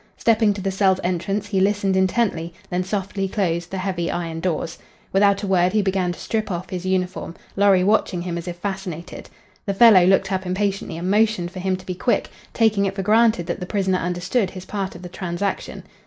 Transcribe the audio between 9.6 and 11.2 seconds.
The fellow looked up impatiently and